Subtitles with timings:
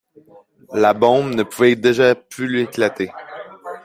[0.73, 3.11] La bombe ne pouvait déjà plus éclater.